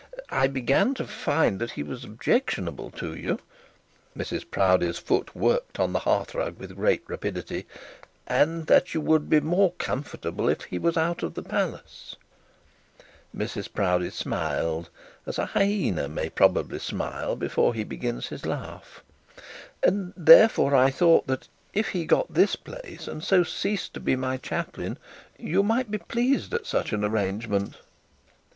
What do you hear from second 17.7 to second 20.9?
he begins his laugh, 'and therefore I